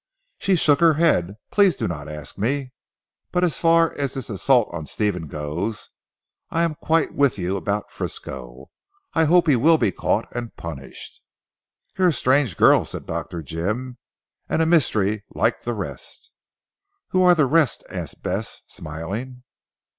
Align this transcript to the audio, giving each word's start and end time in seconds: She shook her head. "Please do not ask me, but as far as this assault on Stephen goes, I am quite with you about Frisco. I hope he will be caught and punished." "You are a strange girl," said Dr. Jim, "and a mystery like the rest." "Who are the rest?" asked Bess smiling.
She 0.39 0.55
shook 0.55 0.79
her 0.79 0.95
head. 0.95 1.35
"Please 1.51 1.75
do 1.75 1.87
not 1.87 2.09
ask 2.09 2.35
me, 2.35 2.71
but 3.31 3.43
as 3.43 3.59
far 3.59 3.93
as 3.95 4.15
this 4.15 4.31
assault 4.31 4.69
on 4.73 4.87
Stephen 4.87 5.27
goes, 5.27 5.91
I 6.49 6.63
am 6.63 6.73
quite 6.73 7.13
with 7.13 7.37
you 7.37 7.55
about 7.55 7.91
Frisco. 7.91 8.71
I 9.13 9.25
hope 9.25 9.45
he 9.47 9.55
will 9.55 9.77
be 9.77 9.91
caught 9.91 10.27
and 10.35 10.55
punished." 10.57 11.21
"You 11.99 12.05
are 12.05 12.07
a 12.07 12.11
strange 12.13 12.57
girl," 12.57 12.83
said 12.83 13.05
Dr. 13.05 13.43
Jim, 13.43 13.99
"and 14.49 14.59
a 14.63 14.65
mystery 14.65 15.23
like 15.35 15.61
the 15.61 15.75
rest." 15.75 16.31
"Who 17.09 17.21
are 17.21 17.35
the 17.35 17.45
rest?" 17.45 17.83
asked 17.91 18.23
Bess 18.23 18.61
smiling. 18.65 19.43